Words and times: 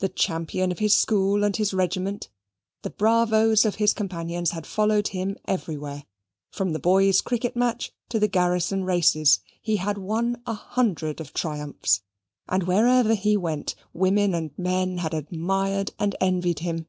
The 0.00 0.08
champion 0.08 0.72
of 0.72 0.80
his 0.80 0.92
school 0.92 1.44
and 1.44 1.56
his 1.56 1.72
regiment, 1.72 2.30
the 2.82 2.90
bravos 2.90 3.64
of 3.64 3.76
his 3.76 3.92
companions 3.94 4.50
had 4.50 4.66
followed 4.66 5.06
him 5.14 5.36
everywhere; 5.44 6.04
from 6.50 6.72
the 6.72 6.80
boys' 6.80 7.20
cricket 7.20 7.54
match 7.54 7.92
to 8.08 8.18
the 8.18 8.26
garrison 8.26 8.82
races, 8.82 9.38
he 9.62 9.76
had 9.76 9.98
won 9.98 10.42
a 10.46 10.54
hundred 10.54 11.20
of 11.20 11.32
triumphs; 11.32 12.02
and 12.48 12.64
wherever 12.64 13.14
he 13.14 13.36
went 13.36 13.76
women 13.92 14.34
and 14.34 14.50
men 14.58 14.98
had 14.98 15.14
admired 15.14 15.92
and 15.96 16.16
envied 16.20 16.58
him. 16.58 16.88